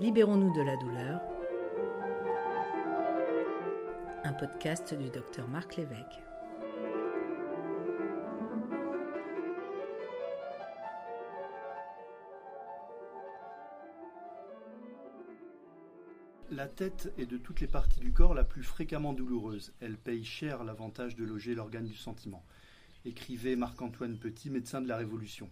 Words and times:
Libérons-nous 0.00 0.52
de 0.52 0.60
la 0.60 0.76
douleur. 0.76 1.20
Un 4.24 4.32
podcast 4.32 4.92
du 4.92 5.08
docteur 5.08 5.46
Marc 5.46 5.76
Lévesque. 5.76 6.20
La 16.50 16.66
tête 16.66 17.12
est 17.16 17.26
de 17.26 17.36
toutes 17.36 17.60
les 17.60 17.68
parties 17.68 18.00
du 18.00 18.12
corps 18.12 18.34
la 18.34 18.42
plus 18.42 18.64
fréquemment 18.64 19.12
douloureuse. 19.12 19.72
Elle 19.80 19.96
paye 19.96 20.24
cher 20.24 20.64
l'avantage 20.64 21.14
de 21.14 21.24
loger 21.24 21.54
l'organe 21.54 21.86
du 21.86 21.94
sentiment. 21.94 22.44
Écrivait 23.04 23.54
Marc-Antoine 23.54 24.18
Petit, 24.18 24.50
médecin 24.50 24.80
de 24.80 24.88
la 24.88 24.96
Révolution. 24.96 25.48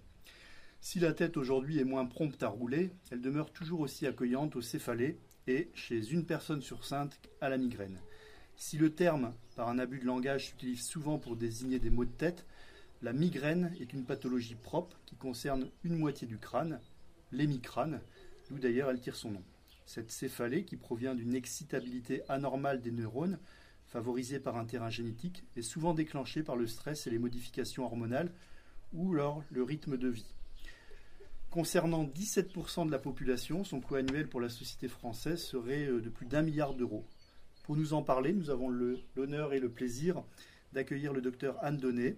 Si 0.84 0.98
la 0.98 1.12
tête 1.12 1.36
aujourd'hui 1.36 1.78
est 1.78 1.84
moins 1.84 2.06
prompte 2.06 2.42
à 2.42 2.48
rouler, 2.48 2.90
elle 3.12 3.20
demeure 3.20 3.52
toujours 3.52 3.78
aussi 3.78 4.04
accueillante 4.04 4.56
au 4.56 4.60
céphalée 4.60 5.16
et, 5.46 5.70
chez 5.74 6.10
une 6.10 6.26
personne 6.26 6.60
sur 6.60 6.84
cinq, 6.84 7.12
à 7.40 7.48
la 7.48 7.56
migraine. 7.56 8.00
Si 8.56 8.78
le 8.78 8.92
terme, 8.92 9.32
par 9.54 9.68
un 9.68 9.78
abus 9.78 10.00
de 10.00 10.06
langage, 10.06 10.46
s'utilise 10.46 10.84
souvent 10.84 11.18
pour 11.18 11.36
désigner 11.36 11.78
des 11.78 11.88
maux 11.88 12.04
de 12.04 12.10
tête, 12.10 12.44
la 13.00 13.12
migraine 13.12 13.72
est 13.80 13.92
une 13.92 14.04
pathologie 14.04 14.56
propre 14.56 14.98
qui 15.06 15.14
concerne 15.14 15.70
une 15.84 15.96
moitié 15.96 16.26
du 16.26 16.36
crâne, 16.36 16.80
l'hémicrâne, 17.30 18.00
d'où 18.50 18.58
d'ailleurs 18.58 18.90
elle 18.90 19.00
tire 19.00 19.14
son 19.14 19.30
nom. 19.30 19.42
Cette 19.86 20.10
céphalée, 20.10 20.64
qui 20.64 20.76
provient 20.76 21.14
d'une 21.14 21.36
excitabilité 21.36 22.22
anormale 22.28 22.82
des 22.82 22.90
neurones, 22.90 23.38
favorisée 23.86 24.40
par 24.40 24.56
un 24.56 24.64
terrain 24.64 24.90
génétique, 24.90 25.44
est 25.54 25.62
souvent 25.62 25.94
déclenchée 25.94 26.42
par 26.42 26.56
le 26.56 26.66
stress 26.66 27.06
et 27.06 27.10
les 27.10 27.20
modifications 27.20 27.84
hormonales 27.84 28.32
ou 28.92 29.12
alors 29.12 29.44
le 29.52 29.62
rythme 29.62 29.96
de 29.96 30.08
vie. 30.08 30.34
Concernant 31.52 32.04
17% 32.04 32.86
de 32.86 32.90
la 32.90 32.98
population, 32.98 33.62
son 33.62 33.82
coût 33.82 33.96
annuel 33.96 34.26
pour 34.26 34.40
la 34.40 34.48
société 34.48 34.88
française 34.88 35.38
serait 35.38 35.84
euh, 35.84 36.00
de 36.00 36.08
plus 36.08 36.24
d'un 36.24 36.40
milliard 36.40 36.72
d'euros. 36.72 37.04
Pour 37.64 37.76
nous 37.76 37.92
en 37.92 38.02
parler, 38.02 38.32
nous 38.32 38.48
avons 38.48 38.70
l'honneur 38.70 39.52
et 39.52 39.60
le 39.60 39.68
plaisir 39.68 40.24
d'accueillir 40.72 41.12
le 41.12 41.20
docteur 41.20 41.62
Anne 41.62 41.76
Donnet, 41.76 42.16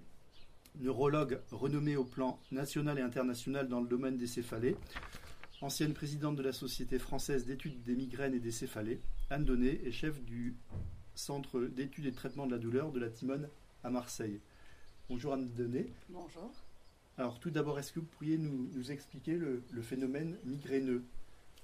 neurologue 0.79 1.41
renommé 1.51 1.97
au 1.97 2.05
plan 2.05 2.39
national 2.53 2.97
et 3.01 3.03
international 3.03 3.67
dans 3.67 3.81
le 3.81 3.89
domaine 3.89 4.17
des 4.17 4.29
céphalées, 4.29 4.77
ancienne 5.61 5.95
présidente 5.95 6.37
de 6.37 6.43
la 6.45 6.53
Société 6.53 7.01
française 7.01 7.45
d'études 7.45 7.83
des 7.83 7.97
migraines 7.97 8.35
et 8.35 8.41
des 8.41 8.53
céphalées. 8.53 9.01
Anne 9.31 9.45
Donnet 9.45 9.81
est 9.85 9.91
chef 9.91 10.23
du 10.23 10.55
Centre 11.17 11.61
d'études 11.61 12.07
et 12.07 12.13
de 12.13 12.17
traitement 12.17 12.47
de 12.47 12.53
la 12.53 12.59
douleur 12.59 12.93
de 12.93 13.01
la 13.01 13.11
Timone 13.11 13.49
à 13.83 13.91
Marseille. 13.91 14.41
Bonjour 15.09 15.33
Anne 15.33 15.49
Donnet. 15.49 15.89
Bonjour. 16.09 16.53
Alors 17.19 17.39
tout 17.39 17.51
d'abord, 17.51 17.79
est-ce 17.79 17.93
que 17.93 18.01
vous 18.01 18.07
pourriez 18.07 18.39
nous, 18.39 18.91
expliquer 18.91 19.37
le, 19.37 19.63
phénomène 19.83 20.37
migraineux 20.45 21.05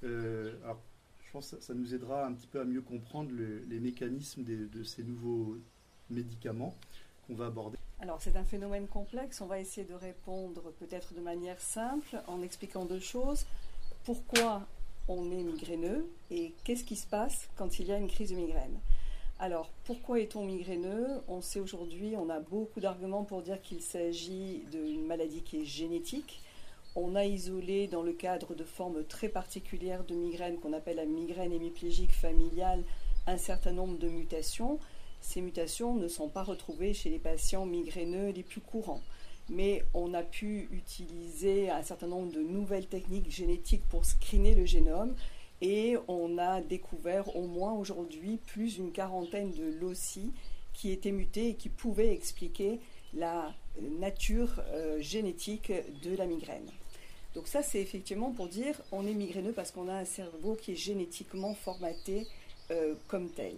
euh, 0.05 0.55
alors, 0.63 0.81
Je 1.27 1.33
pense 1.33 1.51
que 1.51 1.61
ça 1.61 1.75
nous 1.75 1.95
aidera 1.95 2.27
un 2.27 2.33
petit 2.33 2.47
peu 2.47 2.61
à 2.61 2.65
mieux 2.65 2.83
comprendre 2.83 3.31
les 3.33 3.81
mécanismes 3.81 4.45
de 4.45 4.83
ces 4.85 5.03
nouveaux 5.03 5.57
médicaments 6.09 6.75
qu'on 7.27 7.35
va 7.35 7.47
aborder. 7.47 7.79
Alors 8.03 8.21
c'est 8.23 8.37
un 8.37 8.45
phénomène 8.45 8.89
complexe, 8.89 9.43
on 9.43 9.47
va 9.47 9.61
essayer 9.61 9.87
de 9.87 9.95
répondre 9.95 10.73
peut-être 10.79 11.13
de 11.13 11.21
manière 11.21 11.61
simple 11.61 12.23
en 12.27 12.41
expliquant 12.41 12.87
deux 12.87 13.01
choses. 13.01 13.45
Pourquoi 14.05 14.67
on 15.07 15.31
est 15.31 15.43
migraineux 15.43 16.07
et 16.31 16.55
qu'est-ce 16.65 16.85
qui 16.85 16.97
se 16.97 17.07
passe 17.07 17.49
quand 17.57 17.79
il 17.79 17.89
y 17.89 17.93
a 17.93 17.99
une 17.99 18.09
crise 18.09 18.31
de 18.31 18.37
migraine? 18.37 18.79
Alors, 19.43 19.71
pourquoi 19.85 20.21
est-on 20.21 20.45
migraineux? 20.45 21.23
On 21.27 21.41
sait 21.41 21.61
aujourd'hui, 21.61 22.15
on 22.15 22.29
a 22.29 22.41
beaucoup 22.41 22.79
d'arguments 22.79 23.25
pour 23.25 23.41
dire 23.41 23.63
qu'il 23.63 23.81
s'agit 23.81 24.65
d'une 24.71 25.07
maladie 25.07 25.41
qui 25.41 25.63
est 25.63 25.65
génétique. 25.65 26.43
On 26.95 27.17
a 27.17 27.25
isolé 27.25 27.87
dans 27.87 28.03
le 28.03 28.13
cadre 28.13 28.55
de 28.55 28.65
formes 28.65 29.03
très 29.03 29.31
particulières 29.31 30.05
de 30.05 30.15
migraine 30.15 30.59
qu'on 30.59 30.75
appelle 30.75 30.97
la 30.97 31.07
migraine 31.07 31.55
hémiplégique 31.55 32.13
familiale 32.13 32.85
un 33.27 33.39
certain 33.39 33.73
nombre 33.73 33.97
de 33.97 34.09
mutations. 34.09 34.79
Ces 35.23 35.41
mutations 35.41 35.95
ne 35.95 36.09
sont 36.09 36.29
pas 36.29 36.43
retrouvées 36.43 36.93
chez 36.93 37.09
les 37.09 37.19
patients 37.19 37.65
migraineux 37.65 38.33
les 38.33 38.43
plus 38.43 38.61
courants. 38.61 39.01
Mais 39.49 39.87
on 39.95 40.13
a 40.13 40.23
pu 40.23 40.69
utiliser 40.71 41.71
un 41.71 41.83
certain 41.83 42.09
nombre 42.09 42.31
de 42.31 42.43
nouvelles 42.43 42.89
techniques 42.89 43.31
génétiques 43.31 43.89
pour 43.89 44.05
screener 44.05 44.55
le 44.55 44.67
génome 44.67 45.15
et 45.61 45.97
on 46.09 46.39
a 46.39 46.61
découvert 46.61 47.37
au 47.37 47.47
moins 47.47 47.73
aujourd'hui 47.73 48.39
plus 48.47 48.77
d'une 48.77 48.93
quarantaine 48.93 49.53
de 49.53 49.65
loci 49.81 50.33
qui 50.73 50.91
étaient 50.93 51.13
mutés 51.13 51.51
et 51.51 51.55
qui 51.55 51.69
pouvaient 51.69 52.13
expliquer 52.13 52.81
la 53.15 53.53
nature 53.99 54.61
euh, 54.73 55.01
génétique 55.01 55.73
de 56.03 56.17
la 56.17 56.27
migraine. 56.27 56.71
Donc 57.35 57.47
ça, 57.47 57.63
c'est 57.63 57.81
effectivement 57.81 58.33
pour 58.33 58.49
dire 58.49 58.81
on 58.93 59.07
est 59.07 59.15
migraineux 59.15 59.53
parce 59.53 59.71
qu'on 59.71 59.89
a 59.89 59.95
un 59.95 60.05
cerveau 60.05 60.55
qui 60.55 60.73
est 60.73 60.77
génétiquement 60.77 61.55
formaté 61.55 62.27
euh, 62.71 62.95
comme 63.09 63.29
tel. 63.31 63.55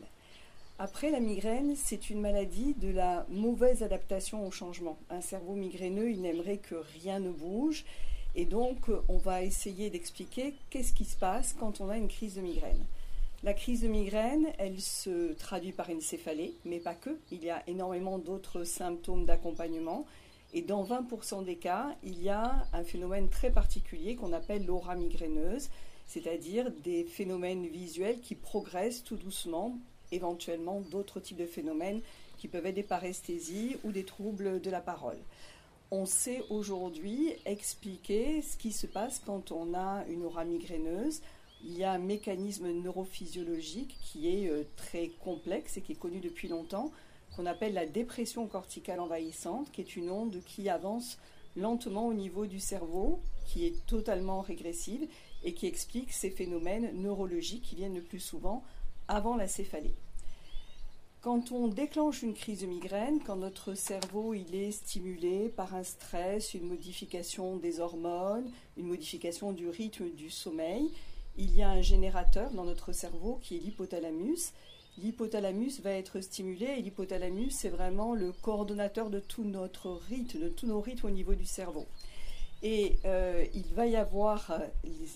Après, 0.78 1.10
la 1.10 1.20
migraine, 1.20 1.74
c'est 1.76 2.10
une 2.10 2.20
maladie 2.20 2.74
de 2.74 2.90
la 2.90 3.24
mauvaise 3.28 3.82
adaptation 3.82 4.46
au 4.46 4.50
changement. 4.50 4.98
Un 5.10 5.20
cerveau 5.20 5.54
migraineux, 5.54 6.10
il 6.10 6.22
n'aimerait 6.22 6.56
que 6.56 6.74
rien 7.02 7.20
ne 7.20 7.30
bouge 7.30 7.84
et 8.34 8.46
donc, 8.46 8.90
on 9.08 9.18
va 9.18 9.42
essayer 9.42 9.90
d'expliquer 9.90 10.54
qu'est-ce 10.70 10.94
qui 10.94 11.04
se 11.04 11.16
passe 11.16 11.54
quand 11.58 11.80
on 11.80 11.90
a 11.90 11.98
une 11.98 12.08
crise 12.08 12.36
de 12.36 12.40
migraine. 12.40 12.82
La 13.42 13.52
crise 13.52 13.82
de 13.82 13.88
migraine, 13.88 14.46
elle 14.58 14.80
se 14.80 15.32
traduit 15.34 15.72
par 15.72 15.90
une 15.90 16.00
céphalée, 16.00 16.54
mais 16.64 16.78
pas 16.78 16.94
que. 16.94 17.10
Il 17.30 17.44
y 17.44 17.50
a 17.50 17.62
énormément 17.66 18.18
d'autres 18.18 18.64
symptômes 18.64 19.26
d'accompagnement. 19.26 20.06
Et 20.54 20.62
dans 20.62 20.84
20% 20.84 21.44
des 21.44 21.56
cas, 21.56 21.94
il 22.02 22.22
y 22.22 22.30
a 22.30 22.66
un 22.72 22.84
phénomène 22.84 23.28
très 23.28 23.50
particulier 23.50 24.16
qu'on 24.16 24.32
appelle 24.32 24.64
l'aura 24.64 24.94
migraineuse, 24.94 25.68
c'est-à-dire 26.06 26.70
des 26.84 27.04
phénomènes 27.04 27.66
visuels 27.66 28.20
qui 28.20 28.34
progressent 28.34 29.04
tout 29.04 29.16
doucement, 29.16 29.76
éventuellement 30.10 30.80
d'autres 30.80 31.20
types 31.20 31.38
de 31.38 31.46
phénomènes 31.46 32.00
qui 32.38 32.48
peuvent 32.48 32.66
être 32.66 32.74
des 32.74 32.82
paresthésies 32.82 33.76
ou 33.84 33.92
des 33.92 34.04
troubles 34.04 34.60
de 34.60 34.70
la 34.70 34.80
parole 34.80 35.18
on 35.92 36.06
sait 36.06 36.42
aujourd'hui 36.48 37.34
expliquer 37.44 38.40
ce 38.40 38.56
qui 38.56 38.72
se 38.72 38.86
passe 38.86 39.20
quand 39.24 39.52
on 39.52 39.74
a 39.74 40.04
une 40.08 40.24
aura 40.24 40.46
migraineuse. 40.46 41.20
Il 41.64 41.76
y 41.76 41.84
a 41.84 41.92
un 41.92 41.98
mécanisme 41.98 42.66
neurophysiologique 42.66 43.98
qui 44.02 44.26
est 44.26 44.48
euh, 44.48 44.64
très 44.74 45.08
complexe 45.22 45.76
et 45.76 45.82
qui 45.82 45.92
est 45.92 45.96
connu 45.96 46.20
depuis 46.20 46.48
longtemps, 46.48 46.90
qu'on 47.36 47.44
appelle 47.44 47.74
la 47.74 47.84
dépression 47.84 48.46
corticale 48.46 49.00
envahissante, 49.00 49.70
qui 49.70 49.82
est 49.82 49.94
une 49.94 50.10
onde 50.10 50.40
qui 50.46 50.70
avance 50.70 51.18
lentement 51.56 52.06
au 52.06 52.14
niveau 52.14 52.46
du 52.46 52.58
cerveau, 52.58 53.20
qui 53.44 53.66
est 53.66 53.84
totalement 53.84 54.40
régressive 54.40 55.06
et 55.44 55.52
qui 55.52 55.66
explique 55.66 56.10
ces 56.10 56.30
phénomènes 56.30 56.90
neurologiques 57.02 57.64
qui 57.64 57.76
viennent 57.76 57.96
le 57.96 58.02
plus 58.02 58.20
souvent 58.20 58.64
avant 59.08 59.36
la 59.36 59.46
céphalée. 59.46 59.94
Quand 61.22 61.52
on 61.52 61.68
déclenche 61.68 62.24
une 62.24 62.34
crise 62.34 62.62
de 62.62 62.66
migraine, 62.66 63.20
quand 63.24 63.36
notre 63.36 63.74
cerveau 63.74 64.34
il 64.34 64.56
est 64.56 64.72
stimulé 64.72 65.50
par 65.50 65.72
un 65.72 65.84
stress, 65.84 66.52
une 66.52 66.66
modification 66.66 67.58
des 67.58 67.78
hormones, 67.78 68.50
une 68.76 68.88
modification 68.88 69.52
du 69.52 69.68
rythme 69.68 70.10
du 70.10 70.30
sommeil, 70.30 70.90
il 71.38 71.54
y 71.54 71.62
a 71.62 71.70
un 71.70 71.80
générateur 71.80 72.50
dans 72.50 72.64
notre 72.64 72.90
cerveau 72.90 73.38
qui 73.40 73.56
est 73.56 73.60
l'hypothalamus. 73.60 74.52
L'hypothalamus 74.98 75.80
va 75.80 75.92
être 75.92 76.20
stimulé 76.20 76.66
et 76.66 76.82
l'hypothalamus 76.82 77.52
c'est 77.52 77.68
vraiment 77.68 78.14
le 78.14 78.32
coordonnateur 78.32 79.08
de 79.08 79.20
tout 79.20 79.44
notre 79.44 79.92
rythme, 80.08 80.40
de 80.40 80.48
tous 80.48 80.66
nos 80.66 80.80
rythmes 80.80 81.06
au 81.06 81.10
niveau 81.10 81.36
du 81.36 81.46
cerveau. 81.46 81.86
Et 82.64 82.96
euh, 83.04 83.44
il 83.54 83.72
va 83.74 83.86
y 83.86 83.94
avoir 83.94 84.50
euh, 84.50 84.58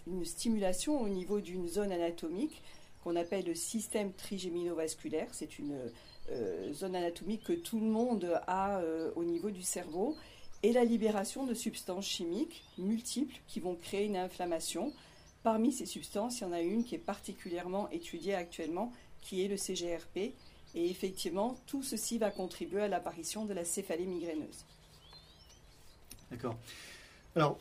une 0.06 0.24
stimulation 0.24 1.02
au 1.02 1.08
niveau 1.08 1.40
d'une 1.40 1.66
zone 1.66 1.90
anatomique 1.90 2.62
qu'on 3.06 3.14
appelle 3.14 3.44
le 3.46 3.54
système 3.54 4.12
trigéminovasculaire. 4.12 5.28
C'est 5.30 5.60
une 5.60 5.78
euh, 6.32 6.72
zone 6.72 6.96
anatomique 6.96 7.44
que 7.44 7.52
tout 7.52 7.78
le 7.78 7.86
monde 7.86 8.40
a 8.48 8.80
euh, 8.80 9.12
au 9.14 9.22
niveau 9.22 9.52
du 9.52 9.62
cerveau. 9.62 10.16
Et 10.64 10.72
la 10.72 10.82
libération 10.82 11.46
de 11.46 11.54
substances 11.54 12.04
chimiques 12.04 12.64
multiples 12.78 13.36
qui 13.46 13.60
vont 13.60 13.76
créer 13.76 14.06
une 14.06 14.16
inflammation. 14.16 14.92
Parmi 15.44 15.70
ces 15.70 15.86
substances, 15.86 16.40
il 16.40 16.42
y 16.42 16.46
en 16.46 16.52
a 16.52 16.60
une 16.60 16.82
qui 16.82 16.96
est 16.96 16.98
particulièrement 16.98 17.88
étudiée 17.90 18.34
actuellement, 18.34 18.92
qui 19.20 19.44
est 19.44 19.46
le 19.46 19.56
CGRP. 19.56 20.34
Et 20.74 20.90
effectivement, 20.90 21.56
tout 21.68 21.84
ceci 21.84 22.18
va 22.18 22.32
contribuer 22.32 22.82
à 22.82 22.88
l'apparition 22.88 23.44
de 23.44 23.54
la 23.54 23.64
céphalée 23.64 24.06
migraineuse. 24.06 24.64
D'accord. 26.32 26.56
Alors, 27.36 27.56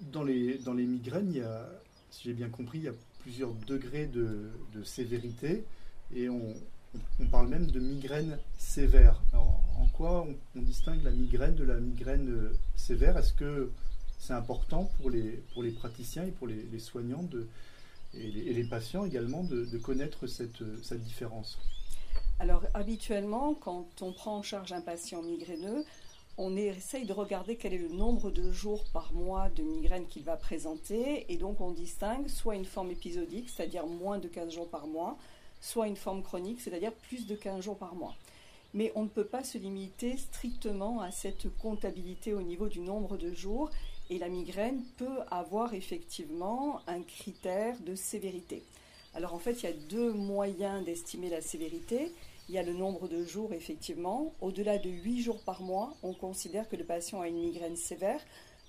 dans 0.00 0.24
les, 0.24 0.56
dans 0.56 0.72
les 0.72 0.86
migraines, 0.86 1.30
il 1.30 1.40
y 1.40 1.42
a, 1.42 1.68
si 2.10 2.24
j'ai 2.24 2.34
bien 2.34 2.48
compris, 2.48 2.78
il 2.78 2.84
y 2.84 2.88
a 2.88 2.94
plusieurs 3.20 3.52
degrés 3.66 4.06
de, 4.06 4.50
sévérité 4.84 5.64
et 6.14 6.28
on, 6.28 6.54
parle 7.30 7.48
même 7.48 7.70
de 7.70 7.78
migraine 7.78 8.38
sévère. 8.58 9.20
Alors, 9.32 9.60
en 9.78 9.86
quoi 9.86 10.26
on, 10.56 10.62
distingue 10.62 11.02
la 11.04 11.10
migraine 11.10 11.54
de 11.54 11.64
la 11.64 11.78
migraine 11.78 12.28
euh, 12.28 12.52
sévère? 12.74 13.16
Est-ce 13.16 13.32
que 13.32 13.70
c'est 14.18 14.32
important 14.32 14.90
pour 14.98 15.10
les, 15.10 15.42
pour 15.52 15.62
les 15.62 15.70
praticiens 15.70 16.24
et 16.24 16.30
pour 16.32 16.48
les, 16.48 16.78
soignants 16.78 17.22
de, 17.22 17.46
et, 18.14 18.28
les, 18.28 18.64
patients 18.64 19.04
également 19.04 19.44
de, 19.44 19.78
connaître 19.78 20.26
cette, 20.26 20.62
cette 20.82 21.02
différence? 21.02 21.58
Alors 22.40 22.64
habituellement, 22.74 23.54
quand 23.54 23.86
on 24.00 24.12
prend 24.12 24.38
en 24.38 24.42
charge 24.42 24.72
un 24.72 24.80
patient 24.80 25.22
migraineux, 25.22 25.84
on 26.42 26.56
essaye 26.56 27.04
de 27.04 27.12
regarder 27.12 27.56
quel 27.56 27.74
est 27.74 27.78
le 27.78 27.90
nombre 27.90 28.30
de 28.30 28.50
jours 28.50 28.84
par 28.94 29.12
mois 29.12 29.50
de 29.50 29.62
migraine 29.62 30.06
qu'il 30.06 30.24
va 30.24 30.38
présenter, 30.38 31.30
et 31.30 31.36
donc 31.36 31.60
on 31.60 31.70
distingue 31.70 32.28
soit 32.28 32.56
une 32.56 32.64
forme 32.64 32.90
épisodique, 32.90 33.50
c'est-à-dire 33.50 33.86
moins 33.86 34.18
de 34.18 34.26
15 34.26 34.54
jours 34.54 34.68
par 34.70 34.86
mois, 34.86 35.18
soit 35.60 35.86
une 35.86 35.96
forme 35.96 36.22
chronique, 36.22 36.62
c'est-à-dire 36.62 36.94
plus 36.94 37.26
de 37.26 37.36
15 37.36 37.62
jours 37.62 37.76
par 37.76 37.94
mois. 37.94 38.14
Mais 38.72 38.90
on 38.94 39.02
ne 39.02 39.08
peut 39.08 39.26
pas 39.26 39.44
se 39.44 39.58
limiter 39.58 40.16
strictement 40.16 41.02
à 41.02 41.10
cette 41.10 41.54
comptabilité 41.58 42.32
au 42.32 42.40
niveau 42.40 42.68
du 42.68 42.80
nombre 42.80 43.18
de 43.18 43.34
jours, 43.34 43.68
et 44.08 44.18
la 44.18 44.30
migraine 44.30 44.82
peut 44.96 45.20
avoir 45.30 45.74
effectivement 45.74 46.80
un 46.86 47.02
critère 47.02 47.78
de 47.80 47.94
sévérité. 47.94 48.64
Alors 49.12 49.34
en 49.34 49.38
fait, 49.38 49.62
il 49.62 49.64
y 49.64 49.72
a 49.72 49.76
deux 49.90 50.14
moyens 50.14 50.86
d'estimer 50.86 51.28
la 51.28 51.42
sévérité. 51.42 52.12
Il 52.50 52.54
y 52.54 52.58
a 52.58 52.64
le 52.64 52.72
nombre 52.72 53.06
de 53.06 53.22
jours, 53.22 53.52
effectivement. 53.52 54.34
Au-delà 54.40 54.78
de 54.78 54.90
8 54.90 55.22
jours 55.22 55.40
par 55.44 55.62
mois, 55.62 55.94
on 56.02 56.12
considère 56.12 56.68
que 56.68 56.74
le 56.74 56.82
patient 56.82 57.20
a 57.20 57.28
une 57.28 57.38
migraine 57.38 57.76
sévère. 57.76 58.20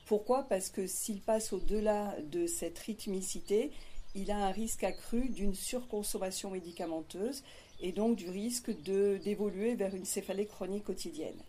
Pourquoi? 0.06 0.44
Parce 0.44 0.70
que 0.70 0.86
s'il 0.86 1.20
passe 1.20 1.52
au-delà 1.52 2.16
de 2.30 2.46
cette 2.46 2.78
rythmicité, 2.78 3.72
il 4.14 4.30
a 4.30 4.38
un 4.38 4.52
risque 4.52 4.84
accru 4.84 5.30
d'une 5.30 5.56
surconsommation 5.56 6.52
médicamenteuse 6.52 7.42
et 7.80 7.92
donc 7.92 8.18
du 8.18 8.30
risque 8.30 8.70
d'évoluer 8.70 9.74
vers 9.74 9.96
une 9.96 10.06
céphalée 10.06 10.46
chronique 10.46 10.84
quotidienne. 10.84 11.42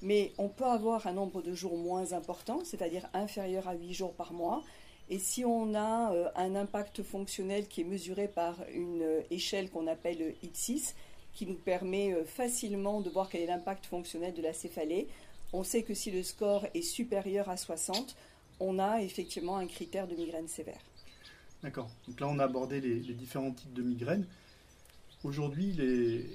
Mais 0.00 0.32
on 0.38 0.48
peut 0.48 0.64
avoir 0.64 1.06
un 1.06 1.12
nombre 1.12 1.42
de 1.42 1.52
jours 1.52 1.76
moins 1.76 2.14
important, 2.14 2.64
c'est-à-dire 2.64 3.06
inférieur 3.12 3.68
à 3.68 3.74
8 3.74 3.92
jours 3.92 4.14
par 4.14 4.32
mois. 4.32 4.64
Et 5.10 5.18
si 5.18 5.44
on 5.44 5.74
a 5.74 6.14
euh, 6.14 6.30
un 6.36 6.54
impact 6.54 7.02
fonctionnel 7.02 7.68
qui 7.68 7.82
est 7.82 7.84
mesuré 7.84 8.28
par 8.28 8.56
une 8.72 9.02
euh, 9.02 9.20
échelle 9.30 9.70
qu'on 9.70 9.86
appelle 9.86 10.34
IT6, 10.42 10.94
qui 11.36 11.46
nous 11.46 11.54
permet 11.54 12.14
euh, 12.14 12.24
facilement 12.24 13.00
de 13.00 13.10
voir 13.10 13.28
quel 13.28 13.42
est 13.42 13.46
l'impact 13.46 13.86
fonctionnel 13.86 14.34
de 14.34 14.42
la 14.42 14.54
céphalée. 14.54 15.06
On 15.52 15.62
sait 15.62 15.82
que 15.82 15.94
si 15.94 16.10
le 16.10 16.22
score 16.22 16.66
est 16.74 16.82
supérieur 16.82 17.48
à 17.50 17.56
60, 17.56 18.16
on 18.58 18.78
a 18.78 19.02
effectivement 19.02 19.58
un 19.58 19.66
critère 19.66 20.08
de 20.08 20.16
migraine 20.16 20.48
sévère. 20.48 20.80
D'accord. 21.62 21.90
Donc 22.08 22.18
là, 22.20 22.28
on 22.28 22.38
a 22.38 22.44
abordé 22.44 22.80
les, 22.80 23.00
différents 23.14 23.52
types 23.52 23.74
de 23.74 23.82
migraines. 23.82 24.26
Aujourd'hui, 25.24 25.72
les... 25.72 26.26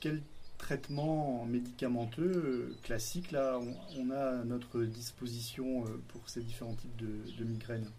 quels 0.00 0.22
traitements 0.56 1.44
médicamenteux 1.44 2.32
euh, 2.34 2.76
classiques 2.82 3.32
là, 3.32 3.60
on, 3.98 4.10
a 4.10 4.40
à 4.40 4.44
notre 4.44 4.82
disposition 4.82 5.84
euh, 5.84 6.00
pour 6.08 6.26
ces 6.28 6.40
différents 6.40 6.74
types 6.74 6.96
de, 6.96 7.18
de 7.38 7.44
migraines? 7.44 7.90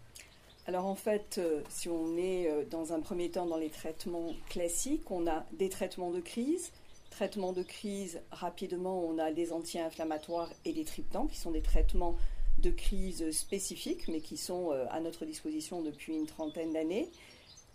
Alors 0.66 0.86
en 0.86 0.94
fait, 0.94 1.36
euh, 1.38 1.60
si 1.68 1.90
on 1.90 2.16
est 2.16 2.48
euh, 2.48 2.64
dans 2.70 2.94
un 2.94 3.00
premier 3.00 3.30
temps 3.30 3.44
dans 3.44 3.58
les 3.58 3.68
traitements 3.68 4.32
classiques, 4.48 5.10
on 5.10 5.26
a 5.26 5.44
des 5.52 5.68
traitements 5.68 6.10
de 6.10 6.20
crise. 6.20 6.72
Traitement 7.10 7.52
de 7.52 7.62
crise, 7.62 8.20
rapidement, 8.30 9.04
on 9.04 9.18
a 9.18 9.30
des 9.30 9.52
anti-inflammatoires 9.52 10.50
et 10.64 10.72
des 10.72 10.84
triptans, 10.84 11.26
qui 11.26 11.36
sont 11.36 11.50
des 11.50 11.60
traitements 11.60 12.16
de 12.58 12.70
crise 12.70 13.30
spécifiques, 13.30 14.08
mais 14.08 14.20
qui 14.20 14.38
sont 14.38 14.72
euh, 14.72 14.86
à 14.90 15.00
notre 15.00 15.26
disposition 15.26 15.82
depuis 15.82 16.14
une 16.14 16.26
trentaine 16.26 16.72
d'années. 16.72 17.10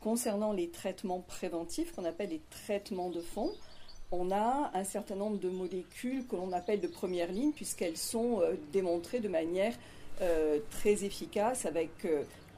Concernant 0.01 0.51
les 0.51 0.69
traitements 0.69 1.19
préventifs, 1.19 1.91
qu'on 1.91 2.05
appelle 2.05 2.29
les 2.29 2.41
traitements 2.49 3.11
de 3.11 3.21
fond, 3.21 3.51
on 4.11 4.31
a 4.31 4.71
un 4.73 4.83
certain 4.83 5.15
nombre 5.15 5.37
de 5.37 5.49
molécules 5.49 6.25
que 6.25 6.35
l'on 6.35 6.51
appelle 6.53 6.81
de 6.81 6.87
première 6.87 7.31
ligne, 7.31 7.51
puisqu'elles 7.51 7.97
sont 7.97 8.41
démontrées 8.73 9.19
de 9.19 9.27
manière 9.27 9.75
très 10.71 11.03
efficace 11.03 11.65
avec 11.65 11.91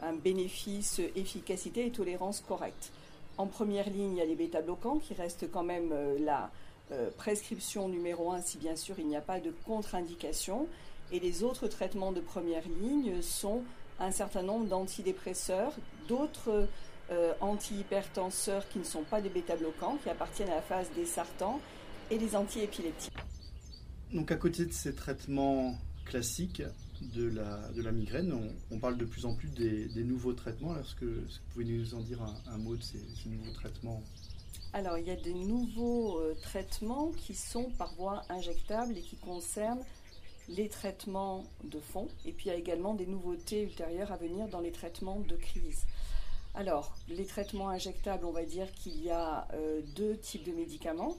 un 0.01 0.13
bénéfice, 0.13 0.99
efficacité 1.15 1.85
et 1.85 1.91
tolérance 1.91 2.41
correcte. 2.41 2.91
En 3.37 3.47
première 3.47 3.89
ligne, 3.89 4.13
il 4.13 4.17
y 4.17 4.21
a 4.21 4.25
les 4.25 4.35
bêta-bloquants 4.35 4.99
qui 4.99 5.13
restent 5.13 5.49
quand 5.49 5.63
même 5.63 5.91
euh, 5.91 6.17
la 6.19 6.51
euh, 6.91 7.09
prescription 7.17 7.87
numéro 7.87 8.31
un 8.31 8.41
si 8.41 8.57
bien 8.57 8.75
sûr 8.75 8.99
il 8.99 9.07
n'y 9.07 9.15
a 9.15 9.21
pas 9.21 9.39
de 9.39 9.51
contre-indication. 9.65 10.67
Et 11.11 11.19
les 11.19 11.43
autres 11.43 11.67
traitements 11.67 12.11
de 12.11 12.21
première 12.21 12.63
ligne 12.81 13.21
sont 13.21 13.63
un 13.99 14.11
certain 14.11 14.43
nombre 14.43 14.65
d'antidépresseurs, 14.65 15.73
d'autres 16.07 16.67
euh, 17.11 17.33
antihypertenseurs 17.41 18.67
qui 18.69 18.79
ne 18.79 18.83
sont 18.83 19.03
pas 19.03 19.21
des 19.21 19.29
bêta-bloquants, 19.29 19.97
qui 20.03 20.09
appartiennent 20.09 20.49
à 20.49 20.55
la 20.55 20.61
phase 20.61 20.87
des 20.95 21.05
sartans, 21.05 21.59
et 22.09 22.17
les 22.17 22.35
antiépileptiques. 22.35 23.13
Donc 24.13 24.31
à 24.31 24.35
côté 24.35 24.65
de 24.65 24.73
ces 24.73 24.93
traitements 24.93 25.75
classiques, 26.05 26.63
de 27.01 27.81
la, 27.81 27.91
migraine. 27.91 28.33
On, 28.71 28.79
parle 28.79 28.97
de 28.97 29.05
plus 29.05 29.25
en 29.25 29.35
plus 29.35 29.49
des, 29.49 30.03
nouveaux 30.03 30.33
traitements. 30.33 30.77
Est-ce 30.77 30.95
que, 30.95 31.05
vous 31.05 31.51
pouvez 31.53 31.65
nous 31.65 31.95
en 31.95 32.01
dire 32.01 32.21
un, 32.47 32.57
mot 32.57 32.75
de 32.75 32.81
ces, 32.81 32.99
nouveaux 33.25 33.51
traitements? 33.51 34.01
Alors, 34.73 34.97
il 34.97 35.05
y 35.05 35.11
a 35.11 35.15
des 35.15 35.33
nouveaux 35.33 36.19
euh, 36.19 36.33
traitements 36.41 37.11
qui 37.11 37.35
sont 37.35 37.71
par 37.77 37.93
voie 37.95 38.23
injectable 38.29 38.97
et 38.97 39.01
qui 39.01 39.17
concernent 39.17 39.83
les 40.47 40.69
traitements 40.69 41.43
de 41.63 41.79
fond. 41.79 42.07
Et 42.25 42.31
puis, 42.31 42.45
il 42.45 42.49
y 42.49 42.55
a 42.55 42.57
également 42.57 42.93
des 42.93 43.05
nouveautés 43.05 43.63
ultérieures 43.63 44.11
à 44.11 44.17
venir 44.17 44.47
dans 44.47 44.61
les 44.61 44.71
traitements 44.71 45.19
de 45.19 45.35
crise. 45.35 45.85
Alors, 46.53 46.95
les 47.07 47.25
traitements 47.25 47.69
injectables, 47.69 48.25
on 48.25 48.31
va 48.31 48.45
dire 48.45 48.71
qu'il 48.73 49.01
y 49.01 49.09
a 49.09 49.47
euh, 49.53 49.81
deux 49.95 50.17
types 50.17 50.45
de 50.45 50.51
médicaments. 50.51 51.17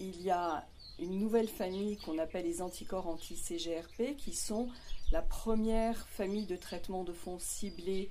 Il 0.00 0.20
y 0.22 0.30
a 0.30 0.66
une 1.00 1.18
nouvelle 1.18 1.48
famille 1.48 1.96
qu'on 1.98 2.18
appelle 2.18 2.44
les 2.44 2.62
anticorps 2.62 3.08
anti-CGRP 3.08 4.16
qui 4.16 4.32
sont 4.32 4.68
la 5.10 5.22
première 5.22 6.06
famille 6.08 6.46
de 6.46 6.56
traitements 6.56 7.04
de 7.04 7.12
fond 7.12 7.38
ciblés 7.38 8.10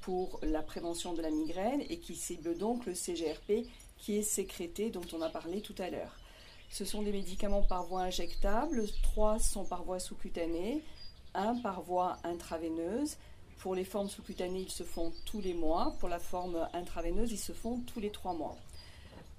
pour 0.00 0.40
la 0.42 0.62
prévention 0.62 1.12
de 1.12 1.22
la 1.22 1.30
migraine 1.30 1.82
et 1.88 1.98
qui 1.98 2.16
cible 2.16 2.56
donc 2.56 2.86
le 2.86 2.94
CGRP 2.94 3.66
qui 3.98 4.16
est 4.16 4.22
sécrété 4.22 4.90
dont 4.90 5.06
on 5.12 5.22
a 5.22 5.28
parlé 5.28 5.60
tout 5.60 5.74
à 5.78 5.90
l'heure. 5.90 6.18
Ce 6.70 6.84
sont 6.84 7.02
des 7.02 7.12
médicaments 7.12 7.62
par 7.62 7.84
voie 7.84 8.02
injectable, 8.02 8.84
trois 9.02 9.38
sont 9.38 9.64
par 9.64 9.84
voie 9.84 10.00
sous-cutanée, 10.00 10.82
un 11.34 11.54
par 11.56 11.82
voie 11.82 12.18
intraveineuse. 12.24 13.16
Pour 13.58 13.74
les 13.74 13.84
formes 13.84 14.08
sous-cutanées, 14.08 14.62
ils 14.62 14.72
se 14.72 14.82
font 14.82 15.12
tous 15.26 15.40
les 15.40 15.54
mois. 15.54 15.94
Pour 16.00 16.08
la 16.08 16.18
forme 16.18 16.66
intraveineuse, 16.72 17.30
ils 17.30 17.38
se 17.38 17.52
font 17.52 17.78
tous 17.80 18.00
les 18.00 18.10
trois 18.10 18.32
mois. 18.32 18.56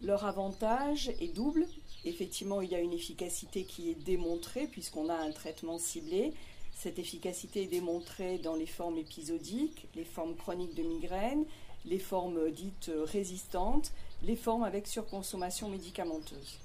Leur 0.02 0.26
avantage 0.26 1.10
est 1.20 1.34
double. 1.34 1.66
Effectivement, 2.06 2.62
il 2.62 2.70
y 2.70 2.76
a 2.76 2.80
une 2.80 2.94
efficacité 2.94 3.64
qui 3.64 3.90
est 3.90 3.96
démontrée 3.96 4.68
puisqu'on 4.68 5.10
a 5.10 5.16
un 5.16 5.32
traitement 5.32 5.78
ciblé, 5.78 6.34
cette 6.76 7.00
efficacité 7.00 7.64
est 7.64 7.68
démontrée 7.68 8.38
dans 8.38 8.56
les 8.56 8.66
formes 8.66 8.98
épisodiques, 8.98 9.88
les 9.96 10.04
formes 10.04 10.36
chroniques 10.36 10.76
de 10.76 10.84
migraine, 10.84 11.46
les 11.86 12.00
formes 12.00 12.52
dites 12.52 12.92
résistantes, 13.06 13.92
les 14.24 14.36
formes 14.36 14.64
avec 14.64 14.88
surconsommation 14.88 15.70
médicamenteuse. 15.70 16.60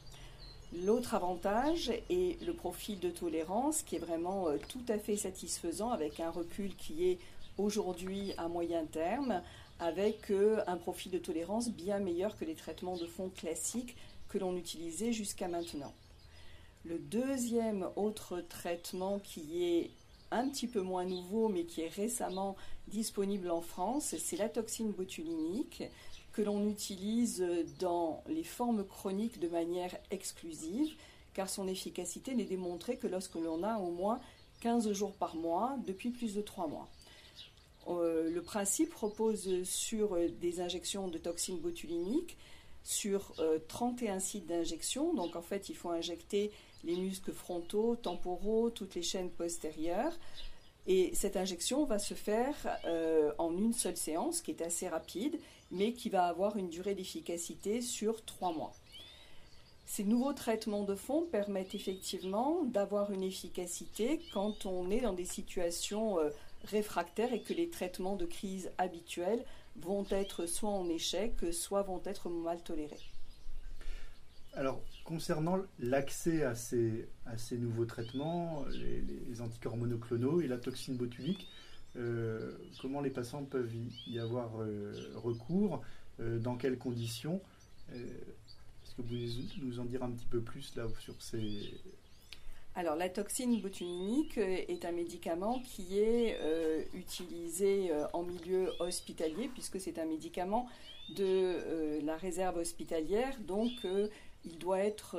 L'autre 0.73 1.15
avantage 1.15 1.91
est 2.11 2.41
le 2.43 2.53
profil 2.53 3.01
de 3.01 3.09
tolérance 3.09 3.83
qui 3.83 3.97
est 3.97 4.01
vraiment 4.01 4.49
euh, 4.49 4.59
tout 4.69 4.85
à 4.89 4.99
fait 4.99 5.17
satisfaisant 5.17 5.91
avec 5.91 6.21
un 6.21 6.31
recul 6.31 6.77
qui 6.77 7.07
est 7.07 7.19
aujourd'hui 7.57 8.35
à 8.37 8.49
moyen 8.49 8.85
terme 8.85 9.43
avec 9.81 10.31
euh, 10.31 10.61
un 10.67 10.77
profil 10.77 11.11
de 11.11 11.19
tolérance 11.19 11.71
bien 11.71 12.01
meilleur 12.01 12.37
que 12.37 12.45
les 12.45 12.55
traitements 12.55 12.97
de 12.97 13.07
fond 13.07 13.31
classiques 13.35 13.97
que 14.29 14.37
l'on 14.37 14.57
utilisait 14.57 15.13
jusqu'à 15.13 15.49
maintenant. 15.49 15.95
Le 16.85 16.99
deuxième 16.99 17.89
autre 17.97 18.41
traitement 18.49 19.19
qui 19.19 19.65
est 19.65 19.91
un 20.31 20.49
petit 20.49 20.67
peu 20.67 20.81
moins 20.81 21.05
nouveau, 21.05 21.49
mais 21.49 21.65
qui 21.65 21.83
est 21.83 21.89
récemment 21.89 22.57
disponible 22.89 23.51
en 23.51 23.61
France, 23.61 24.15
c'est 24.19 24.37
la 24.37 24.49
toxine 24.49 24.93
botulininique 24.93 25.83
que 26.33 26.43
l'on 26.43 26.69
utilise 26.69 27.45
dans 27.79 28.23
les 28.29 28.45
formes 28.45 28.85
chroniques 28.85 29.41
de 29.41 29.49
manière 29.49 29.97
exclusive, 30.11 30.95
car 31.35 31.51
son 31.51 31.67
efficacité 31.67 32.35
n'est 32.35 32.45
démontrée 32.45 32.97
que 32.97 33.07
lorsque 33.07 33.35
l'on 33.35 33.63
a 33.63 33.79
au 33.79 33.91
moins 33.91 34.21
15 34.61 34.93
jours 34.93 35.15
par 35.15 35.35
mois 35.35 35.77
depuis 35.87 36.11
plus 36.11 36.35
de 36.35 36.43
3 36.43 36.69
mois. 36.69 36.89
Euh, 37.89 38.31
le 38.31 38.43
principe 38.43 38.95
repose 38.95 39.63
sur 39.65 40.17
des 40.41 40.61
injections 40.61 41.09
de 41.09 41.19
toxine 41.19 41.59
botulinique 41.59 42.37
sur 42.89 43.35
31 43.69 44.17
euh, 44.17 44.19
sites 44.19 44.47
d'injection. 44.47 45.13
Donc 45.13 45.37
en 45.37 45.43
fait, 45.43 45.69
il 45.69 45.77
faut 45.77 45.91
injecter 45.91 46.51
les 46.85 46.97
muscles 46.97 47.35
frontaux, 47.35 47.97
temporaux, 47.97 48.71
toutes 48.71 48.95
les 48.95 49.03
chaînes 49.03 49.29
postérieures. 49.29 50.19
Et 50.87 51.11
cette 51.15 51.37
injection 51.37 51.85
va 51.85 51.99
se 51.99 52.15
faire 52.15 52.55
euh, 52.87 53.31
en 53.37 53.55
une 53.55 53.75
seule 53.75 53.99
séance, 53.99 54.41
qui 54.41 54.53
est 54.53 54.63
assez 54.63 54.89
rapide, 54.89 55.39
mais 55.71 55.93
qui 55.93 56.09
va 56.09 56.25
avoir 56.25 56.57
une 56.57 56.71
durée 56.71 56.95
d'efficacité 56.95 57.83
sur 57.83 58.25
trois 58.25 58.55
mois. 58.55 58.73
Ces 59.85 60.05
nouveaux 60.05 60.33
traitements 60.33 60.85
de 60.85 60.95
fond 60.95 61.27
permettent 61.31 61.75
effectivement 61.75 62.63
d'avoir 62.65 63.13
une 63.13 63.23
efficacité 63.23 64.19
quand 64.33 64.65
on 64.65 64.91
est 64.91 65.03
dans 65.03 65.13
des 65.13 65.27
situations 65.27 66.19
euh, 66.21 66.31
réfractaires 66.65 67.35
et 67.35 67.43
que 67.43 67.53
les 67.53 67.69
traitements 67.69 68.17
de 68.17 68.25
crise 68.25 68.71
habituels 68.79 69.45
vont 69.81 70.07
être 70.11 70.47
soit 70.47 70.71
en 70.71 70.89
échec, 70.89 71.35
soit 71.53 71.83
vont 71.83 72.03
être 72.05 72.29
mal 72.29 72.63
tolérés. 72.63 72.97
Alors, 74.55 74.83
concernant 75.05 75.61
l'accès 75.79 76.43
à 76.43 76.55
ces, 76.55 77.09
à 77.27 77.39
ces 77.39 77.57
nouveaux 77.59 77.85
traitements, 77.85 78.65
les, 78.73 79.41
anticorps 79.41 79.77
monoclonaux 79.77 80.41
et 80.41 80.49
la 80.49 80.59
toxine 80.59 80.97
botulique, 80.97 81.47
euh, 81.97 82.57
comment 82.81 83.01
les 83.01 83.11
patients 83.11 83.45
peuvent 83.45 83.73
y, 84.07 84.19
avoir 84.19 84.61
euh, 84.61 84.93
recours, 85.15 85.83
euh, 86.21 86.39
dans 86.39 86.57
quelles 86.57 86.77
conditions 86.77 87.41
Est-ce 87.95 88.97
que 88.97 89.03
vous 89.03 89.05
pouvez 89.05 89.29
nous 89.63 89.79
en 89.79 89.85
dire 89.85 90.03
un 90.03 90.11
petit 90.11 90.27
peu 90.27 90.41
plus 90.41 90.75
là 90.75 90.87
sur 90.99 91.15
ces... 91.23 91.75
alors, 92.75 92.97
la 92.97 93.09
toxine 93.09 93.61
botulinique 93.61 94.39
est 94.39 94.85
un 94.85 94.93
médicament 94.93 95.61
qui 95.61 95.99
est 95.99 96.39
utilisé 97.09 97.91
en 98.13 98.23
milieu 98.23 98.73
hospitalier, 98.81 99.49
puisque 99.49 99.81
c'est 99.81 99.99
un 99.99 100.05
médicament 100.05 100.69
de 101.17 102.01
la 102.05 102.17
réserve 102.17 102.59
hospitalière. 102.59 103.35
Donc, 103.41 103.71
il 104.45 104.59
doit 104.59 104.81
être 104.81 105.17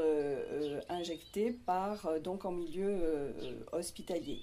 injecté 0.87 1.51
par, 1.51 2.19
donc 2.21 2.45
en 2.45 2.51
milieu 2.51 3.33
hospitalier. 3.71 4.39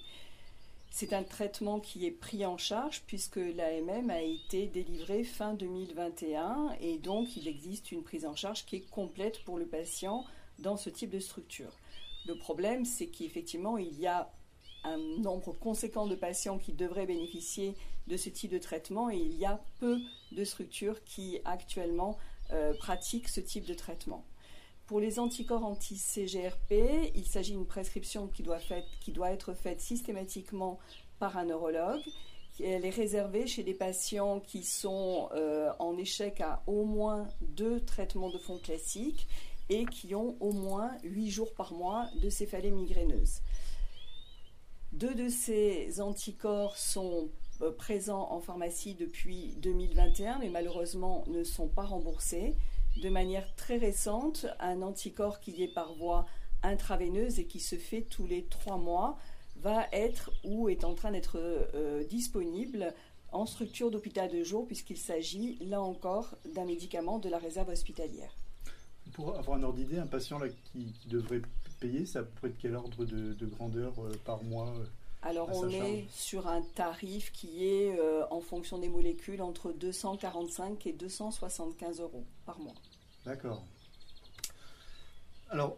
C'est 0.89 1.13
un 1.13 1.23
traitement 1.23 1.79
qui 1.79 2.05
est 2.05 2.11
pris 2.11 2.45
en 2.45 2.57
charge 2.57 3.03
puisque 3.05 3.37
l'AMM 3.37 4.09
a 4.09 4.21
été 4.21 4.67
délivré 4.67 5.23
fin 5.23 5.53
2021 5.53 6.75
et 6.81 6.97
donc 6.97 7.37
il 7.37 7.47
existe 7.47 7.91
une 7.91 8.03
prise 8.03 8.25
en 8.25 8.35
charge 8.35 8.65
qui 8.65 8.77
est 8.77 8.89
complète 8.89 9.43
pour 9.43 9.57
le 9.57 9.65
patient 9.65 10.25
dans 10.59 10.75
ce 10.75 10.89
type 10.89 11.11
de 11.11 11.19
structure. 11.19 11.71
Le 12.25 12.35
problème, 12.35 12.83
c'est 12.83 13.07
qu'effectivement, 13.07 13.77
il 13.77 13.99
y 13.99 14.07
a 14.07 14.31
un 14.87 14.97
nombre 15.21 15.53
conséquent 15.53 16.07
de 16.07 16.15
patients 16.15 16.57
qui 16.57 16.73
devraient 16.73 17.05
bénéficier 17.05 17.75
de 18.07 18.17
ce 18.17 18.29
type 18.29 18.51
de 18.51 18.57
traitement 18.57 19.09
et 19.09 19.17
il 19.17 19.35
y 19.35 19.45
a 19.45 19.61
peu 19.79 19.99
de 20.31 20.43
structures 20.43 21.03
qui 21.03 21.39
actuellement 21.45 22.17
euh, 22.51 22.73
pratiquent 22.73 23.27
ce 23.27 23.41
type 23.41 23.65
de 23.65 23.73
traitement. 23.73 24.23
Pour 24.85 25.01
les 25.01 25.19
anticorps 25.19 25.65
anti-CGRP, 25.65 27.11
il 27.13 27.25
s'agit 27.25 27.51
d'une 27.51 27.65
prescription 27.65 28.27
qui 28.27 28.41
doit, 28.41 29.31
être 29.31 29.53
faite 29.53 29.81
systématiquement 29.81 30.79
par 31.19 31.37
un 31.37 31.45
neurologue. 31.45 32.01
Elle 32.63 32.85
est 32.85 32.89
réservée 32.89 33.47
chez 33.47 33.63
des 33.63 33.73
patients 33.73 34.39
qui 34.39 34.63
sont 34.63 35.27
euh, 35.33 35.69
en 35.79 35.97
échec 35.97 36.39
à 36.39 36.63
au 36.67 36.85
moins 36.85 37.27
deux 37.41 37.81
traitements 37.81 38.29
de 38.29 38.37
fond 38.37 38.57
classiques 38.59 39.27
et 39.69 39.85
qui 39.85 40.15
ont 40.15 40.37
au 40.39 40.53
moins 40.53 40.91
huit 41.03 41.29
jours 41.29 41.53
par 41.53 41.73
mois 41.73 42.07
de 42.21 42.29
céphalée 42.29 42.71
migraineuse. 42.71 43.41
Deux 44.93 45.13
de 45.13 45.27
ces 45.27 45.99
anticorps 45.99 46.77
sont 46.77 47.29
euh, 47.61 47.71
présents 47.71 48.31
en 48.31 48.39
pharmacie 48.39 48.95
depuis 48.95 49.55
2021, 49.57 50.39
mais 50.39 50.49
malheureusement 50.49 51.25
ne 51.27 51.43
sont 51.43 51.67
pas 51.67 51.83
remboursés 51.83 52.55
de 53.01 53.09
manière 53.09 53.53
très 53.55 53.77
récente 53.77 54.47
un 54.59 54.81
anticorps 54.81 55.39
qui 55.39 55.61
est 55.61 55.67
par 55.67 55.93
voie 55.93 56.25
intraveineuse 56.63 57.37
et 57.37 57.45
qui 57.45 57.59
se 57.59 57.75
fait 57.75 58.01
tous 58.01 58.25
les 58.25 58.45
trois 58.45 58.77
mois 58.77 59.17
va 59.57 59.87
être 59.91 60.31
ou 60.43 60.69
est 60.69 60.83
en 60.83 60.93
train 60.93 61.11
d'être 61.11 61.37
euh, 61.37 62.03
disponible 62.05 62.93
en 63.31 63.45
structure 63.45 63.91
d'hôpital 63.91 64.31
de 64.31 64.41
jour 64.41 64.65
puisqu'il 64.65 64.97
s'agit 64.97 65.57
là 65.61 65.81
encore 65.81 66.37
d'un 66.53 66.65
médicament 66.65 67.19
de 67.19 67.29
la 67.29 67.37
réserve 67.37 67.69
hospitalière. 67.69 68.35
Pour 69.13 69.35
avoir 69.35 69.57
un 69.57 69.63
ordre 69.63 69.77
d'idée, 69.77 69.97
un 69.97 70.07
patient 70.07 70.39
là, 70.39 70.47
qui, 70.49 70.93
devrait 71.07 71.41
payer, 71.79 72.05
ça 72.05 72.23
pourrait 72.23 72.49
être 72.49 72.57
quel 72.59 72.75
ordre 72.75 73.05
de, 73.05 73.45
grandeur 73.45 73.93
euh, 73.99 74.11
par 74.25 74.43
mois 74.43 74.73
euh, 74.77 74.85
alors 75.23 75.49
on 75.51 75.67
est 75.69 76.05
sur 76.11 76.47
un 76.47 76.61
tarif 76.61 77.31
qui 77.31 77.65
est 77.65 77.99
euh, 77.99 78.23
en 78.29 78.39
fonction 78.39 78.77
des 78.77 78.87
molécules 78.87 79.41
entre 79.41 79.73
245 79.73 80.85
et 80.85 80.93
275 80.93 82.01
euros 82.01 82.23
par 82.45 82.59
mois. 82.59 82.75
D'accord. 83.25 83.65
Alors 85.49 85.77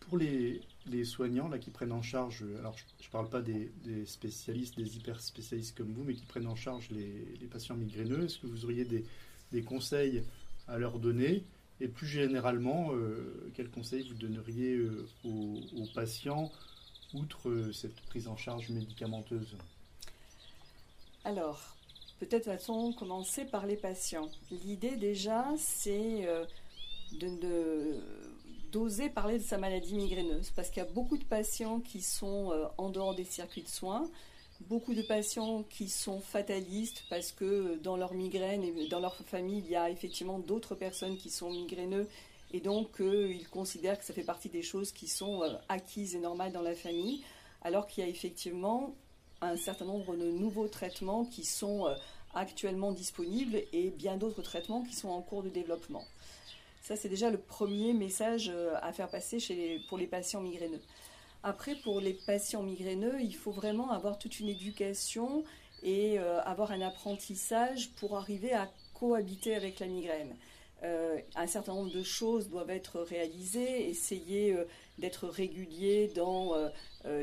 pour 0.00 0.18
les, 0.18 0.60
soignants 1.04 1.48
là, 1.48 1.58
qui 1.58 1.70
prennent 1.70 1.92
en 1.92 2.02
charge, 2.02 2.44
alors 2.58 2.76
je 2.76 3.06
ne 3.06 3.12
parle 3.12 3.28
pas 3.30 3.40
des, 3.40 3.70
spécialistes, 4.04 4.76
des 4.76 4.96
hyper 4.96 5.20
spécialistes 5.20 5.76
comme 5.76 5.92
vous, 5.92 6.04
mais 6.04 6.14
qui 6.14 6.26
prennent 6.26 6.46
en 6.46 6.56
charge 6.56 6.90
les, 6.90 7.46
patients 7.50 7.76
migraineux, 7.76 8.24
est-ce 8.24 8.38
que 8.38 8.46
vous 8.46 8.64
auriez 8.64 8.84
des, 8.84 9.62
conseils 9.62 10.22
à 10.68 10.78
leur 10.78 10.98
donner? 10.98 11.44
Et 11.80 11.88
plus 11.88 12.06
généralement, 12.06 12.92
euh, 12.92 13.50
quels 13.54 13.70
conseils 13.70 14.08
vous 14.08 14.14
donneriez 14.14 14.74
euh, 14.74 15.06
aux 15.24 15.86
patients 15.94 16.50
outre 17.14 17.48
euh, 17.48 17.72
cette 17.72 18.00
prise 18.02 18.28
en 18.28 18.36
charge 18.36 18.70
médicamenteuse? 18.70 19.56
Alors, 21.24 21.76
peut-être 22.20 22.46
va-t-on 22.46 22.92
commencer 22.92 23.44
par 23.44 23.66
les 23.66 23.76
patients. 23.76 24.28
L'idée 24.50 24.96
déjà, 24.96 25.46
c'est 25.58 26.28
de, 27.12 27.96
d'oser 28.70 29.08
parler 29.08 29.38
de 29.38 29.44
sa 29.44 29.58
maladie 29.58 29.94
migraineuse, 29.94 30.50
parce 30.50 30.68
qu'il 30.68 30.82
y 30.82 30.86
a 30.86 30.90
beaucoup 30.90 31.18
de 31.18 31.24
patients 31.24 31.80
qui 31.80 32.00
sont 32.00 32.52
en 32.78 32.90
dehors 32.90 33.14
des 33.14 33.24
circuits 33.24 33.62
de 33.62 33.68
soins, 33.68 34.08
beaucoup 34.68 34.94
de 34.94 35.02
patients 35.02 35.64
qui 35.64 35.88
sont 35.88 36.20
fatalistes 36.20 37.04
parce 37.10 37.32
que 37.32 37.78
dans 37.82 37.96
leur 37.96 38.14
migraine 38.14 38.62
et 38.62 38.88
dans 38.88 39.00
leur 39.00 39.16
famille, 39.16 39.58
il 39.64 39.70
y 39.70 39.76
a 39.76 39.90
effectivement 39.90 40.38
d'autres 40.38 40.74
personnes 40.74 41.16
qui 41.16 41.30
sont 41.30 41.50
migraineux 41.50 42.08
et 42.52 42.60
donc 42.60 43.00
euh, 43.00 43.32
ils 43.32 43.48
considèrent 43.48 43.98
que 43.98 44.04
ça 44.04 44.12
fait 44.12 44.22
partie 44.22 44.48
des 44.48 44.62
choses 44.62 44.92
qui 44.92 45.08
sont 45.08 45.42
euh, 45.42 45.54
acquises 45.68 46.14
et 46.14 46.18
normales 46.18 46.52
dans 46.52 46.62
la 46.62 46.74
famille, 46.74 47.24
alors 47.62 47.86
qu'il 47.86 48.04
y 48.04 48.06
a 48.06 48.10
effectivement 48.10 48.94
un 49.40 49.56
certain 49.56 49.86
nombre 49.86 50.16
de 50.16 50.30
nouveaux 50.30 50.68
traitements 50.68 51.24
qui 51.24 51.44
sont 51.44 51.86
euh, 51.86 51.94
actuellement 52.34 52.92
disponibles 52.92 53.62
et 53.72 53.90
bien 53.90 54.16
d'autres 54.16 54.42
traitements 54.42 54.82
qui 54.82 54.94
sont 54.94 55.08
en 55.08 55.22
cours 55.22 55.42
de 55.42 55.48
développement. 55.48 56.04
Ça, 56.82 56.96
c'est 56.96 57.08
déjà 57.08 57.30
le 57.30 57.38
premier 57.38 57.92
message 57.92 58.52
à 58.80 58.92
faire 58.92 59.08
passer 59.08 59.38
pour 59.88 59.98
les 59.98 60.08
patients 60.08 60.40
migraineux. 60.40 60.80
Après, 61.42 61.74
pour 61.74 62.00
les 62.00 62.14
patients 62.14 62.62
migraineux, 62.62 63.20
il 63.20 63.34
faut 63.34 63.50
vraiment 63.50 63.90
avoir 63.90 64.18
toute 64.18 64.40
une 64.40 64.48
éducation 64.48 65.44
et 65.82 66.18
avoir 66.18 66.70
un 66.70 66.80
apprentissage 66.80 67.90
pour 67.96 68.16
arriver 68.16 68.52
à 68.52 68.70
cohabiter 68.94 69.56
avec 69.56 69.80
la 69.80 69.88
migraine. 69.88 70.36
Euh, 70.84 71.18
un 71.36 71.46
certain 71.46 71.74
nombre 71.74 71.92
de 71.92 72.02
choses 72.02 72.48
doivent 72.48 72.70
être 72.70 73.00
réalisées, 73.00 73.88
essayer 73.88 74.52
euh, 74.52 74.64
d'être 74.98 75.28
régulier 75.28 76.10
dans 76.16 76.54
euh, 76.54 76.68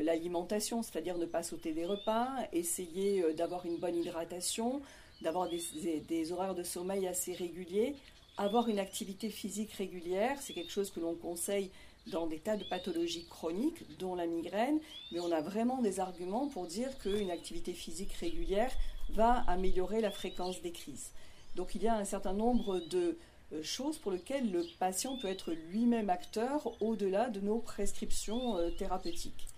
l'alimentation, 0.02 0.82
c'est-à-dire 0.82 1.18
ne 1.18 1.26
pas 1.26 1.42
sauter 1.42 1.72
des 1.72 1.84
repas, 1.84 2.28
essayer 2.52 3.22
d'avoir 3.34 3.66
une 3.66 3.76
bonne 3.76 3.96
hydratation, 3.96 4.80
d'avoir 5.20 5.48
des, 5.48 6.32
horaires 6.32 6.54
de 6.54 6.62
sommeil 6.62 7.06
assez 7.06 7.34
réguliers, 7.34 7.96
avoir 8.38 8.68
une 8.68 8.78
activité 8.78 9.28
physique 9.28 9.72
régulière, 9.72 10.38
c'est 10.40 10.54
quelque 10.54 10.72
chose 10.72 10.90
que 10.90 11.00
l'on 11.00 11.14
conseille 11.14 11.70
dans 12.06 12.26
des 12.26 12.38
tas 12.38 12.56
de 12.56 12.64
pathologies 12.64 13.26
chroniques, 13.26 13.98
dont 13.98 14.14
la 14.14 14.26
migraine, 14.26 14.80
mais 15.12 15.20
on 15.20 15.32
a 15.32 15.40
vraiment 15.40 15.82
des 15.82 16.00
arguments 16.00 16.48
pour 16.48 16.66
dire 16.66 16.98
qu'une 16.98 17.30
activité 17.30 17.72
physique 17.72 18.12
régulière 18.14 18.72
va 19.10 19.44
améliorer 19.46 20.00
la 20.00 20.10
fréquence 20.10 20.60
des 20.62 20.72
crises. 20.72 21.10
Donc 21.56 21.74
il 21.74 21.82
y 21.82 21.88
a 21.88 21.96
un 21.96 22.04
certain 22.04 22.32
nombre 22.32 22.80
de 22.80 23.18
euh, 23.52 23.62
chose 23.62 23.98
pour 23.98 24.12
lesquelles 24.12 24.50
le 24.50 24.64
patient 24.78 25.16
peut 25.16 25.28
être 25.28 25.52
lui-même 25.52 26.10
acteur 26.10 26.70
au-delà 26.80 27.28
de 27.28 27.40
nos 27.40 27.58
prescriptions 27.58 28.56
euh, 28.56 28.70
thérapeutiques. 28.70 29.48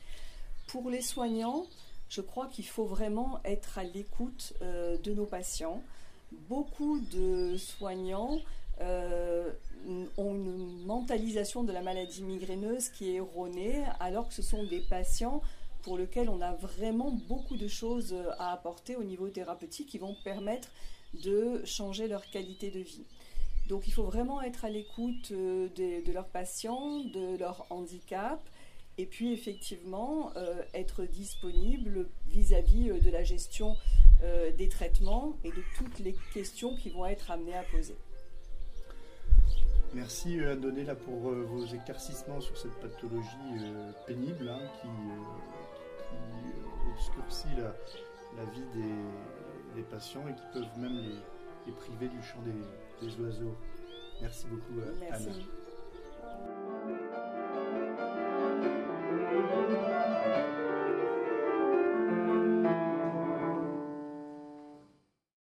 Pour 0.67 0.89
les 0.89 1.03
soignants, 1.03 1.67
je 2.09 2.23
crois 2.23 2.47
qu'il 2.47 2.67
faut 2.67 2.87
vraiment 2.87 3.41
être 3.45 3.79
à 3.79 3.85
l'écoute 3.85 4.55
euh, 4.63 4.97
de 4.99 5.13
nos 5.13 5.27
patients. 5.27 5.83
Beaucoup 6.49 7.01
de 7.01 7.57
soignants 7.59 8.39
ont 10.17 10.35
une 10.35 10.85
mentalisation 10.85 11.65
de 11.65 11.73
la 11.73 11.83
maladie 11.83 12.23
migraineuse 12.23 12.89
qui 12.89 13.11
est 13.11 13.15
erronée, 13.15 13.83
alors 14.01 14.29
que 14.29 14.35
ce 14.35 14.43
sont 14.43 14.65
des 14.65 14.81
patients 14.81 15.43
pour 15.83 15.99
lesquels 15.99 16.29
on 16.29 16.41
a 16.41 16.53
vraiment 16.53 17.11
beaucoup 17.29 17.57
de 17.57 17.69
choses 17.69 18.15
à 18.39 18.53
apporter 18.53 18.97
au 18.97 19.03
niveau 19.03 19.29
thérapeutique 19.29 19.89
qui 19.89 19.99
vont 19.99 20.17
permettre 20.25 20.69
de 21.25 21.63
changer 21.65 22.09
leur 22.09 22.29
qualité 22.31 22.71
de 22.71 22.81
vie. 22.81 23.05
Donc 23.69 23.87
il 23.87 23.93
faut 23.93 24.03
vraiment 24.03 24.43
être 24.43 24.65
à 24.65 24.71
l'écoute 24.71 25.31
euh, 25.33 25.69
de, 25.77 26.13
leurs 26.13 26.29
patients, 26.29 27.01
de 27.01 27.37
leur 27.39 27.67
handicap, 27.71 28.41
et 28.99 29.07
puis 29.07 29.33
effectivement 29.33 30.31
euh, 30.37 30.63
être 30.75 31.05
disponible 31.05 32.09
vis-à-vis 32.29 32.91
euh, 32.91 32.99
de 33.01 33.11
la 33.11 33.25
gestion 33.25 33.77
des 34.57 34.69
traitements 34.69 35.37
et 35.43 35.49
de 35.49 35.65
toutes 35.77 35.99
les 35.99 36.15
questions 36.33 36.77
qui 36.77 36.91
vont 36.91 37.07
être 37.07 37.33
amenées 37.33 37.57
à 37.57 37.65
poser. 37.65 37.97
Merci 39.95 40.39
Andonné 40.47 40.85
là 40.85 40.95
pour 40.95 41.15
vos 41.17 41.67
éclaircissements 41.67 42.41
sur 42.41 42.57
cette 42.57 42.75
pathologie 42.81 43.27
pénible 44.07 44.49
hein, 44.49 44.61
qui, 44.81 44.89
obscurcit 46.95 47.55
la, 47.57 48.45
vie 48.47 48.65
des, 49.75 49.83
patients 49.83 50.27
et 50.29 50.35
qui 50.35 50.43
peuvent 50.53 50.79
même 50.79 50.97
les, 51.67 51.73
priver 51.73 52.09
du 52.09 52.23
champ 52.23 52.41
des, 52.43 53.07
des 53.07 53.21
oiseaux. 53.21 53.57
Merci 54.21 54.47
beaucoup, 54.47 54.81
Merci. 55.01 55.29